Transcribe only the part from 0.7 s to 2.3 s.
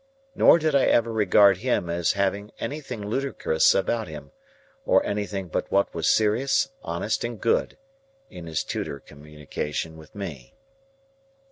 I ever regard him as